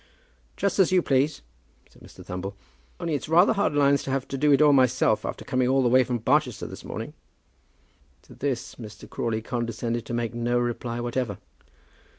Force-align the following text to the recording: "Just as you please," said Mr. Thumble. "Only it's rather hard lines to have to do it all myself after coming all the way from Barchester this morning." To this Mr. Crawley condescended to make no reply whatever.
"Just 0.57 0.79
as 0.79 0.91
you 0.91 1.03
please," 1.03 1.43
said 1.87 2.01
Mr. 2.01 2.25
Thumble. 2.25 2.55
"Only 2.99 3.13
it's 3.13 3.29
rather 3.29 3.53
hard 3.53 3.75
lines 3.75 4.01
to 4.01 4.09
have 4.09 4.27
to 4.29 4.35
do 4.35 4.51
it 4.51 4.59
all 4.59 4.73
myself 4.73 5.25
after 5.27 5.45
coming 5.45 5.67
all 5.67 5.83
the 5.83 5.89
way 5.89 6.03
from 6.03 6.17
Barchester 6.17 6.65
this 6.65 6.83
morning." 6.83 7.13
To 8.23 8.33
this 8.33 8.77
Mr. 8.77 9.07
Crawley 9.07 9.43
condescended 9.43 10.07
to 10.07 10.13
make 10.15 10.33
no 10.33 10.57
reply 10.57 10.99
whatever. 11.01 11.37